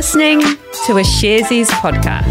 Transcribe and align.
listening 0.00 0.40
to 0.86 0.96
a 0.96 1.02
Sharesies 1.02 1.66
podcast. 1.66 2.24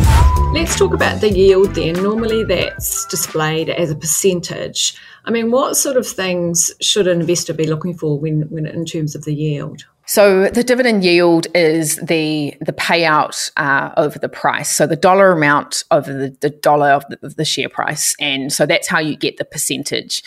Let's 0.56 0.76
talk 0.76 0.92
about 0.92 1.22
the 1.22 1.30
yield 1.30 1.76
then. 1.76 2.02
Normally 2.02 2.44
that's 2.44 3.06
displayed 3.06 3.70
as 3.70 3.92
a 3.92 3.96
percentage. 3.96 4.96
I 5.26 5.30
mean, 5.30 5.52
what 5.52 5.78
sort 5.78 5.96
of 5.96 6.08
things 6.08 6.72
should 6.82 7.06
an 7.06 7.20
investor 7.20 7.54
be 7.54 7.68
looking 7.68 7.96
for 7.96 8.20
when, 8.20 8.50
when 8.50 8.66
in 8.66 8.86
terms 8.86 9.14
of 9.14 9.24
the 9.24 9.36
yield? 9.36 9.86
So 10.08 10.50
the 10.50 10.64
dividend 10.64 11.04
yield 11.04 11.46
is 11.54 11.98
the 11.98 12.56
the 12.60 12.74
payout 12.74 13.52
uh, 13.56 13.92
over 13.98 14.18
the 14.18 14.30
price. 14.30 14.76
So 14.76 14.88
the 14.88 14.96
dollar 14.96 15.32
amount 15.32 15.84
over 15.92 16.12
the, 16.12 16.36
the 16.42 16.50
dollar 16.50 16.90
of 16.90 17.06
the, 17.10 17.20
of 17.22 17.36
the 17.36 17.46
share 17.46 17.70
price, 17.70 18.16
and 18.20 18.52
so 18.52 18.66
that's 18.66 18.88
how 18.88 18.98
you 18.98 19.16
get 19.16 19.38
the 19.38 19.46
percentage. 19.46 20.24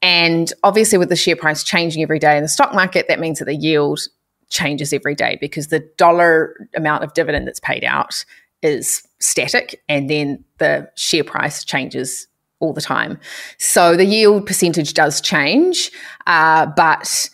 And 0.00 0.50
obviously, 0.62 0.96
with 0.96 1.10
the 1.10 1.16
share 1.16 1.36
price 1.36 1.62
changing 1.62 2.02
every 2.02 2.18
day 2.18 2.38
in 2.38 2.42
the 2.42 2.48
stock 2.48 2.72
market, 2.72 3.06
that 3.08 3.20
means 3.20 3.38
that 3.38 3.44
the 3.44 3.54
yield 3.54 4.00
changes 4.48 4.92
every 4.92 5.14
day 5.14 5.38
because 5.40 5.68
the 5.68 5.80
dollar 5.96 6.68
amount 6.76 7.04
of 7.04 7.14
dividend 7.14 7.46
that's 7.46 7.60
paid 7.60 7.84
out 7.84 8.24
is 8.62 9.02
static, 9.20 9.82
and 9.88 10.08
then 10.10 10.44
the 10.58 10.90
share 10.96 11.24
price 11.24 11.64
changes 11.64 12.26
all 12.60 12.72
the 12.72 12.80
time. 12.80 13.18
So 13.58 13.96
the 13.96 14.04
yield 14.04 14.46
percentage 14.46 14.94
does 14.94 15.20
change, 15.20 15.90
uh, 16.26 16.66
but 16.76 17.28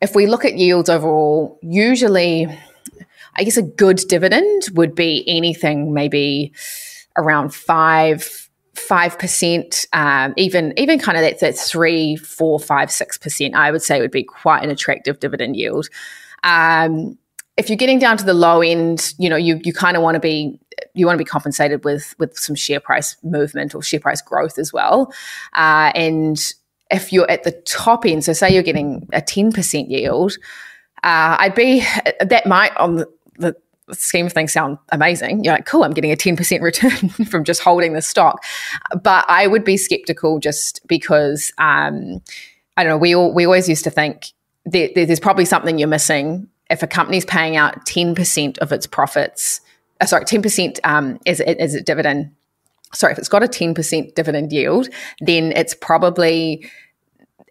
if 0.00 0.14
we 0.14 0.26
look 0.26 0.44
at 0.44 0.56
yields 0.56 0.88
overall, 0.88 1.58
usually, 1.62 2.46
I 3.36 3.44
guess 3.44 3.56
a 3.56 3.62
good 3.62 4.00
dividend 4.08 4.68
would 4.74 4.94
be 4.94 5.24
anything 5.26 5.92
maybe 5.92 6.52
around 7.16 7.52
five 7.54 8.48
five 8.74 9.18
percent, 9.18 9.86
um, 9.92 10.32
even 10.36 10.72
even 10.78 10.98
kind 10.98 11.18
of 11.18 11.22
that, 11.22 11.40
that 11.40 11.56
three, 11.56 12.16
four, 12.16 12.58
five, 12.58 12.90
six 12.90 13.18
percent. 13.18 13.54
I 13.54 13.70
would 13.70 13.82
say 13.82 14.00
would 14.00 14.10
be 14.10 14.24
quite 14.24 14.64
an 14.64 14.70
attractive 14.70 15.20
dividend 15.20 15.56
yield. 15.56 15.88
Um, 16.44 17.18
if 17.56 17.68
you're 17.68 17.76
getting 17.76 17.98
down 17.98 18.16
to 18.16 18.24
the 18.24 18.34
low 18.34 18.62
end, 18.62 19.12
you 19.18 19.28
know, 19.28 19.36
you 19.36 19.60
you 19.64 19.72
kind 19.72 19.96
of 19.96 20.02
want 20.02 20.14
to 20.14 20.20
be 20.20 20.58
you 20.94 21.06
want 21.06 21.16
to 21.16 21.22
be 21.22 21.28
compensated 21.28 21.84
with 21.84 22.14
with 22.18 22.36
some 22.38 22.54
share 22.54 22.80
price 22.80 23.16
movement 23.22 23.74
or 23.74 23.82
share 23.82 24.00
price 24.00 24.22
growth 24.22 24.58
as 24.58 24.72
well. 24.72 25.12
Uh, 25.54 25.92
and 25.94 26.54
if 26.90 27.12
you're 27.12 27.30
at 27.30 27.44
the 27.44 27.52
top 27.52 28.04
end, 28.04 28.24
so 28.24 28.32
say 28.32 28.52
you're 28.52 28.62
getting 28.62 29.08
a 29.12 29.20
10% 29.20 29.88
yield, 29.88 30.32
uh, 31.02 31.36
I'd 31.38 31.54
be, 31.54 31.84
that 32.20 32.46
might 32.46 32.76
on 32.76 32.96
the, 32.96 33.08
the, 33.38 33.56
scheme 33.92 34.26
of 34.26 34.32
things 34.32 34.52
sound 34.52 34.78
amazing. 34.90 35.42
You're 35.42 35.54
like, 35.54 35.66
cool, 35.66 35.82
I'm 35.82 35.92
getting 35.92 36.12
a 36.12 36.16
10% 36.16 36.60
return 36.60 37.08
from 37.26 37.42
just 37.42 37.60
holding 37.60 37.92
the 37.92 38.02
stock. 38.02 38.44
But 39.02 39.24
I 39.26 39.48
would 39.48 39.64
be 39.64 39.76
skeptical 39.76 40.38
just 40.38 40.86
because, 40.86 41.52
um, 41.58 42.22
I 42.76 42.84
don't 42.84 42.90
know, 42.90 42.98
we, 42.98 43.16
all, 43.16 43.34
we 43.34 43.44
always 43.44 43.68
used 43.68 43.82
to 43.84 43.90
think 43.90 44.32
that 44.66 44.94
there's 44.94 45.20
probably 45.20 45.44
something 45.44 45.78
you're 45.78 45.88
missing. 45.88 46.48
If 46.68 46.82
a 46.82 46.86
company's 46.86 47.24
paying 47.24 47.56
out 47.56 47.86
10% 47.86 48.58
of 48.58 48.72
its 48.72 48.86
profits, 48.86 49.60
uh, 50.00 50.06
sorry, 50.06 50.24
10% 50.24 50.78
um, 50.84 51.18
a 51.26 51.82
dividend 51.82 52.30
sorry, 52.92 53.12
if 53.12 53.18
it's 53.18 53.28
got 53.28 53.42
a 53.42 53.46
10% 53.46 54.14
dividend 54.14 54.52
yield, 54.52 54.88
then 55.20 55.52
it's 55.52 55.74
probably 55.74 56.68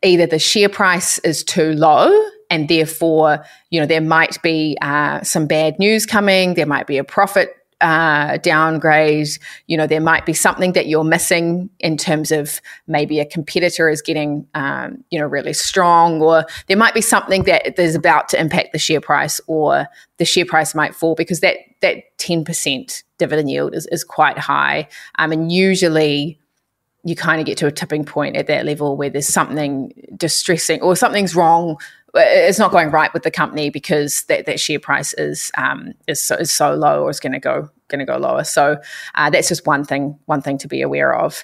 either 0.03 0.25
the 0.25 0.39
share 0.39 0.69
price 0.69 1.17
is 1.19 1.43
too 1.43 1.73
low 1.73 2.11
and 2.49 2.67
therefore, 2.67 3.45
you 3.69 3.79
know, 3.79 3.85
there 3.85 4.01
might 4.01 4.41
be 4.41 4.77
uh, 4.81 5.21
some 5.21 5.45
bad 5.45 5.77
news 5.79 6.05
coming, 6.05 6.55
there 6.55 6.65
might 6.65 6.87
be 6.87 6.97
a 6.97 7.03
profit 7.03 7.55
uh, 7.81 8.37
downgrade. 8.37 9.27
You 9.67 9.77
know, 9.77 9.87
there 9.87 10.01
might 10.01 10.25
be 10.25 10.33
something 10.33 10.73
that 10.73 10.87
you're 10.87 11.03
missing 11.03 11.69
in 11.79 11.97
terms 11.97 12.31
of 12.31 12.61
maybe 12.87 13.19
a 13.19 13.25
competitor 13.25 13.89
is 13.89 14.01
getting, 14.01 14.47
um, 14.53 15.03
you 15.09 15.19
know, 15.19 15.27
really 15.27 15.53
strong, 15.53 16.21
or 16.21 16.45
there 16.67 16.77
might 16.77 16.93
be 16.93 17.01
something 17.01 17.43
that 17.43 17.79
is 17.79 17.95
about 17.95 18.29
to 18.29 18.39
impact 18.39 18.73
the 18.73 18.79
share 18.79 19.01
price, 19.01 19.41
or 19.47 19.87
the 20.17 20.25
share 20.25 20.45
price 20.45 20.75
might 20.75 20.95
fall 20.95 21.15
because 21.15 21.39
that 21.39 21.57
that 21.81 22.17
ten 22.17 22.43
percent 22.43 23.03
dividend 23.17 23.49
yield 23.49 23.73
is, 23.73 23.85
is 23.87 24.03
quite 24.03 24.37
high. 24.37 24.87
Um, 25.17 25.31
and 25.31 25.51
usually 25.51 26.39
you 27.03 27.15
kind 27.15 27.39
of 27.39 27.45
get 27.45 27.57
to 27.57 27.65
a 27.65 27.71
tipping 27.71 28.03
point 28.03 28.35
at 28.35 28.47
that 28.47 28.65
level 28.65 28.97
where 28.97 29.09
there's 29.09 29.27
something 29.27 29.93
distressing 30.17 30.81
or 30.81 30.95
something's 30.97 31.33
wrong 31.33 31.77
it's 32.15 32.59
not 32.59 32.71
going 32.71 32.91
right 32.91 33.13
with 33.13 33.23
the 33.23 33.31
company 33.31 33.69
because 33.69 34.23
that, 34.23 34.45
that 34.45 34.59
share 34.59 34.79
price 34.79 35.13
is 35.13 35.51
um, 35.57 35.93
is 36.07 36.21
so, 36.21 36.35
is 36.35 36.51
so 36.51 36.73
low 36.73 37.03
or 37.03 37.09
is 37.09 37.19
going 37.19 37.33
to 37.33 37.39
go 37.39 37.69
going 37.87 37.99
to 37.99 38.05
go 38.05 38.17
lower. 38.17 38.43
So 38.43 38.77
uh, 39.15 39.29
that's 39.29 39.47
just 39.47 39.67
one 39.67 39.83
thing 39.83 40.17
one 40.25 40.41
thing 40.41 40.57
to 40.59 40.67
be 40.67 40.81
aware 40.81 41.15
of. 41.15 41.43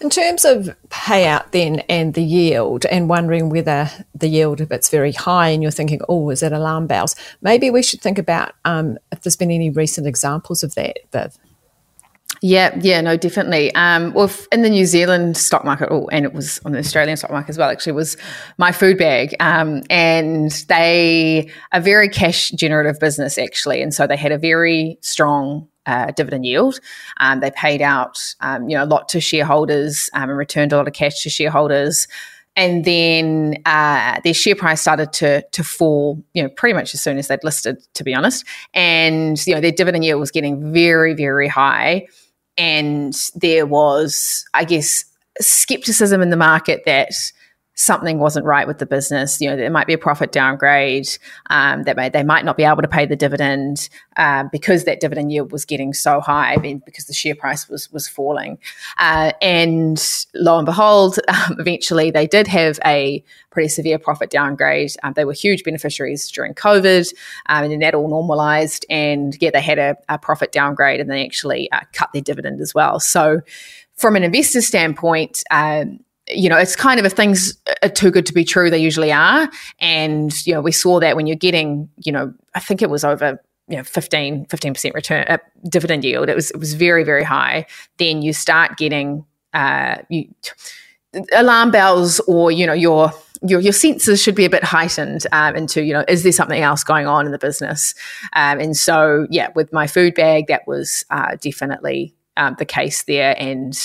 In 0.00 0.10
terms 0.10 0.44
of 0.44 0.68
payout, 0.88 1.52
then, 1.52 1.78
and 1.88 2.14
the 2.14 2.22
yield, 2.22 2.84
and 2.86 3.08
wondering 3.08 3.48
whether 3.48 3.88
the 4.14 4.28
yield, 4.28 4.60
if 4.60 4.70
it's 4.70 4.90
very 4.90 5.12
high, 5.12 5.48
and 5.48 5.62
you're 5.62 5.72
thinking, 5.72 6.00
oh, 6.08 6.30
is 6.30 6.42
it 6.42 6.52
alarm 6.52 6.88
bells? 6.88 7.14
Maybe 7.40 7.70
we 7.70 7.82
should 7.82 8.02
think 8.02 8.18
about 8.18 8.52
um, 8.64 8.98
if 9.12 9.20
there's 9.22 9.36
been 9.36 9.52
any 9.52 9.70
recent 9.70 10.06
examples 10.06 10.62
of 10.62 10.74
that, 10.74 10.98
Viv. 11.12 11.38
Yeah, 12.46 12.78
yeah, 12.82 13.00
no, 13.00 13.16
definitely. 13.16 13.74
Um, 13.74 14.12
well, 14.12 14.30
in 14.52 14.60
the 14.60 14.68
New 14.68 14.84
Zealand 14.84 15.34
stock 15.38 15.64
market, 15.64 15.88
oh, 15.90 16.08
and 16.12 16.26
it 16.26 16.34
was 16.34 16.60
on 16.66 16.72
the 16.72 16.78
Australian 16.78 17.16
stock 17.16 17.30
market 17.30 17.48
as 17.48 17.56
well. 17.56 17.70
Actually, 17.70 17.92
was 17.92 18.18
My 18.58 18.70
Food 18.70 18.98
Bag, 18.98 19.34
um, 19.40 19.82
and 19.88 20.50
they 20.68 21.50
a 21.72 21.80
very 21.80 22.06
cash 22.06 22.50
generative 22.50 23.00
business 23.00 23.38
actually, 23.38 23.80
and 23.80 23.94
so 23.94 24.06
they 24.06 24.18
had 24.18 24.30
a 24.30 24.36
very 24.36 24.98
strong 25.00 25.66
uh, 25.86 26.10
dividend 26.10 26.44
yield. 26.44 26.80
Um, 27.16 27.40
they 27.40 27.50
paid 27.50 27.80
out, 27.80 28.18
um, 28.40 28.68
you 28.68 28.76
know, 28.76 28.84
a 28.84 28.92
lot 28.92 29.08
to 29.08 29.22
shareholders 29.22 30.10
um, 30.12 30.28
and 30.28 30.36
returned 30.36 30.74
a 30.74 30.76
lot 30.76 30.86
of 30.86 30.92
cash 30.92 31.22
to 31.22 31.30
shareholders. 31.30 32.06
And 32.56 32.84
then 32.84 33.56
uh, 33.64 34.20
their 34.22 34.34
share 34.34 34.54
price 34.54 34.82
started 34.82 35.14
to 35.14 35.42
to 35.52 35.64
fall, 35.64 36.22
you 36.34 36.42
know, 36.42 36.50
pretty 36.50 36.74
much 36.74 36.92
as 36.92 37.00
soon 37.00 37.16
as 37.16 37.28
they'd 37.28 37.42
listed, 37.42 37.78
to 37.94 38.04
be 38.04 38.12
honest. 38.12 38.44
And 38.74 39.44
you 39.46 39.54
know, 39.54 39.62
their 39.62 39.72
dividend 39.72 40.04
yield 40.04 40.20
was 40.20 40.30
getting 40.30 40.74
very, 40.74 41.14
very 41.14 41.48
high 41.48 42.06
and 42.56 43.14
there 43.34 43.66
was, 43.66 44.44
I 44.54 44.64
guess, 44.64 45.04
skepticism 45.40 46.22
in 46.22 46.30
the 46.30 46.36
market 46.36 46.82
that 46.86 47.10
something 47.74 48.18
wasn't 48.20 48.46
right 48.46 48.66
with 48.66 48.78
the 48.78 48.86
business. 48.86 49.40
You 49.40 49.50
know, 49.50 49.56
there 49.56 49.70
might 49.70 49.86
be 49.86 49.92
a 49.92 49.98
profit 49.98 50.30
downgrade. 50.32 51.08
Um, 51.50 51.82
that 51.82 51.96
may, 51.96 52.08
they 52.08 52.22
might 52.22 52.44
not 52.44 52.56
be 52.56 52.62
able 52.64 52.82
to 52.82 52.88
pay 52.88 53.04
the 53.04 53.16
dividend 53.16 53.88
uh, 54.16 54.44
because 54.52 54.84
that 54.84 55.00
dividend 55.00 55.32
yield 55.32 55.50
was 55.50 55.64
getting 55.64 55.92
so 55.92 56.20
high, 56.20 56.56
because 56.56 57.06
the 57.06 57.12
share 57.12 57.34
price 57.34 57.68
was 57.68 57.92
was 57.92 58.08
falling. 58.08 58.58
Uh, 58.98 59.32
and 59.42 60.24
lo 60.34 60.58
and 60.58 60.66
behold, 60.66 61.18
um, 61.28 61.56
eventually 61.58 62.10
they 62.10 62.26
did 62.26 62.46
have 62.46 62.78
a 62.84 63.22
pretty 63.50 63.68
severe 63.68 63.98
profit 63.98 64.30
downgrade. 64.30 64.92
Um, 65.02 65.12
they 65.14 65.24
were 65.24 65.32
huge 65.32 65.64
beneficiaries 65.64 66.30
during 66.30 66.54
COVID, 66.54 67.12
um, 67.46 67.64
and 67.64 67.72
then 67.72 67.80
that 67.80 67.94
all 67.94 68.08
normalized. 68.08 68.86
And 68.88 69.36
yeah, 69.40 69.50
they 69.52 69.60
had 69.60 69.78
a, 69.78 69.96
a 70.08 70.18
profit 70.18 70.52
downgrade, 70.52 71.00
and 71.00 71.10
they 71.10 71.24
actually 71.24 71.70
uh, 71.72 71.80
cut 71.92 72.10
their 72.12 72.22
dividend 72.22 72.60
as 72.60 72.74
well. 72.74 73.00
So. 73.00 73.40
From 73.96 74.16
an 74.16 74.24
investor 74.24 74.60
standpoint, 74.60 75.44
um, 75.52 76.00
you 76.28 76.48
know, 76.48 76.56
it's 76.56 76.76
kind 76.76 76.98
of 76.98 77.06
if 77.06 77.12
things 77.12 77.56
are 77.82 77.88
too 77.88 78.10
good 78.10 78.26
to 78.26 78.32
be 78.32 78.44
true, 78.44 78.70
they 78.70 78.78
usually 78.78 79.12
are. 79.12 79.48
And, 79.78 80.34
you 80.46 80.54
know, 80.54 80.60
we 80.60 80.72
saw 80.72 81.00
that 81.00 81.16
when 81.16 81.26
you're 81.26 81.36
getting, 81.36 81.88
you 81.98 82.12
know, 82.12 82.32
I 82.54 82.60
think 82.60 82.82
it 82.82 82.88
was 82.90 83.04
over, 83.04 83.42
you 83.68 83.76
know, 83.76 83.82
15, 83.82 84.46
15% 84.46 84.94
return 84.94 85.26
uh, 85.28 85.38
dividend 85.68 86.04
yield. 86.04 86.28
It 86.28 86.34
was, 86.34 86.50
it 86.50 86.58
was 86.58 86.74
very, 86.74 87.04
very 87.04 87.24
high. 87.24 87.66
Then 87.98 88.22
you 88.22 88.32
start 88.32 88.76
getting, 88.78 89.24
uh, 89.52 89.98
you, 90.08 90.28
alarm 91.32 91.70
bells 91.70 92.20
or, 92.20 92.50
you 92.50 92.66
know, 92.66 92.72
your, 92.72 93.12
your, 93.42 93.60
your 93.60 93.72
senses 93.72 94.22
should 94.22 94.34
be 94.34 94.46
a 94.46 94.50
bit 94.50 94.64
heightened 94.64 95.26
um, 95.32 95.54
into, 95.54 95.82
you 95.82 95.92
know, 95.92 96.04
is 96.08 96.22
there 96.22 96.32
something 96.32 96.62
else 96.62 96.82
going 96.82 97.06
on 97.06 97.26
in 97.26 97.32
the 97.32 97.38
business? 97.38 97.94
Um, 98.32 98.58
and 98.60 98.76
so, 98.76 99.26
yeah, 99.30 99.48
with 99.54 99.72
My 99.72 99.86
Food 99.86 100.14
Bag, 100.14 100.46
that 100.46 100.66
was 100.66 101.04
uh, 101.10 101.36
definitely 101.40 102.14
um, 102.36 102.56
the 102.58 102.64
case 102.64 103.04
there. 103.04 103.34
And 103.38 103.78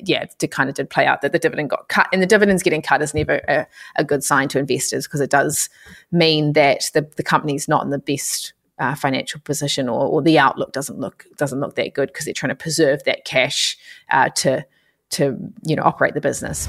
yeah, 0.00 0.26
it 0.40 0.50
kind 0.50 0.68
of 0.68 0.74
did 0.74 0.90
play 0.90 1.06
out 1.06 1.22
that 1.22 1.32
the 1.32 1.38
dividend 1.38 1.70
got 1.70 1.88
cut. 1.88 2.08
And 2.12 2.22
the 2.22 2.26
dividends 2.26 2.62
getting 2.62 2.82
cut 2.82 3.02
is 3.02 3.14
never 3.14 3.40
a, 3.48 3.66
a 3.96 4.04
good 4.04 4.24
sign 4.24 4.48
to 4.48 4.58
investors 4.58 5.06
because 5.06 5.20
it 5.20 5.30
does 5.30 5.68
mean 6.10 6.52
that 6.54 6.90
the, 6.94 7.08
the 7.16 7.22
company's 7.22 7.68
not 7.68 7.84
in 7.84 7.90
the 7.90 7.98
best 7.98 8.52
uh, 8.78 8.94
financial 8.94 9.40
position 9.40 9.88
or, 9.88 10.06
or, 10.06 10.22
the 10.22 10.38
outlook 10.38 10.72
doesn't 10.72 10.98
look 10.98 11.26
doesn't 11.36 11.60
look 11.60 11.76
that 11.76 11.94
good 11.94 12.08
because 12.08 12.24
they're 12.24 12.34
trying 12.34 12.48
to 12.48 12.56
preserve 12.56 13.04
that 13.04 13.24
cash 13.24 13.76
uh, 14.10 14.28
to 14.30 14.64
to 15.10 15.36
you 15.62 15.76
know 15.76 15.82
operate 15.84 16.14
the 16.14 16.20
business. 16.20 16.66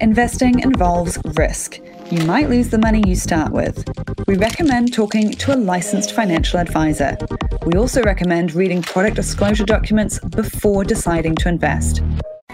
Investing 0.00 0.60
involves 0.60 1.18
risk. 1.36 1.78
You 2.10 2.24
might 2.26 2.48
lose 2.48 2.68
the 2.68 2.78
money 2.78 3.02
you 3.06 3.14
start 3.14 3.52
with. 3.52 3.84
We 4.26 4.36
recommend 4.36 4.92
talking 4.92 5.30
to 5.30 5.54
a 5.54 5.56
licensed 5.56 6.14
financial 6.14 6.58
advisor. 6.58 7.16
We 7.64 7.74
also 7.78 8.02
recommend 8.02 8.54
reading 8.54 8.82
product 8.82 9.16
disclosure 9.16 9.64
documents 9.64 10.18
before 10.18 10.84
deciding 10.84 11.36
to 11.36 11.48
invest. 11.48 12.02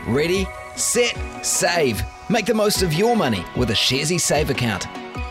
Ready, 0.07 0.47
set, 0.77 1.17
save. 1.43 2.03
Make 2.29 2.47
the 2.47 2.55
most 2.55 2.83
of 2.83 2.93
your 2.93 3.17
money 3.17 3.45
with 3.57 3.71
a 3.71 3.75
Sharesies 3.75 4.21
Save 4.21 4.51
account. 4.51 4.87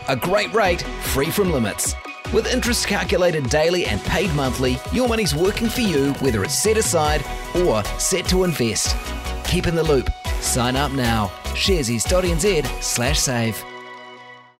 A 0.08 0.16
great 0.16 0.52
rate, 0.52 0.82
free 1.12 1.30
from 1.30 1.52
limits. 1.52 1.94
With 2.32 2.52
interest 2.52 2.86
calculated 2.86 3.48
daily 3.50 3.86
and 3.86 4.00
paid 4.02 4.34
monthly, 4.34 4.78
your 4.92 5.08
money's 5.08 5.34
working 5.34 5.68
for 5.68 5.80
you 5.80 6.12
whether 6.14 6.42
it's 6.42 6.58
set 6.58 6.76
aside 6.76 7.24
or 7.54 7.84
set 7.98 8.26
to 8.26 8.44
invest. 8.44 8.96
Keep 9.44 9.66
in 9.68 9.76
the 9.76 9.82
loop. 9.82 10.10
Sign 10.40 10.74
up 10.74 10.92
now. 10.92 11.30
Sharesies.nz 11.54 12.82
slash 12.82 13.18
save. 13.20 13.69